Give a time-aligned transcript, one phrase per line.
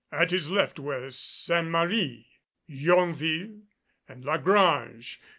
[0.11, 2.27] At his left were Saint Marie,
[2.65, 3.59] Yonville
[4.09, 5.21] and La Grange.